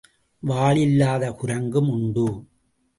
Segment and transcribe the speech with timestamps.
[0.43, 2.45] வாலில்லாத குரங்கும் உண்டு.